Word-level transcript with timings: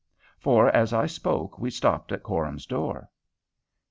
For 0.39 0.67
as 0.75 0.93
I 0.93 1.05
spoke 1.05 1.59
we 1.59 1.69
stopped 1.69 2.11
at 2.11 2.23
Coram's 2.23 2.65
door. 2.65 3.07